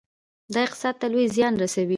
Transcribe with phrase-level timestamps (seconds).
[0.53, 1.89] دا اقتصاد ته لوی زیان رسوي.